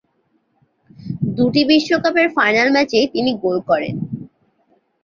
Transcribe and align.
দুটি 1.37 1.61
বিশ্বকাপের 1.69 2.27
ফাইনাল 2.37 2.67
ম্যাচেই 2.75 3.07
তিনি 3.13 3.31
গোল 3.43 3.57
করেন। 3.69 3.95